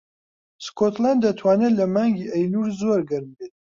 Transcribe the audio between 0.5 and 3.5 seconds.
سکۆتلاند دەتوانێت لە مانگی ئەیلوول زۆر گەرم